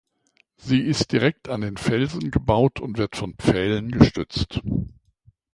[0.57, 4.59] Sie ist direkt an den Felsen gebaut und wird von Pfählen gestützt.